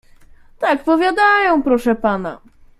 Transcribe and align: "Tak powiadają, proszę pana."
"Tak 0.59 0.83
powiadają, 0.83 1.63
proszę 1.63 1.95
pana." 1.95 2.41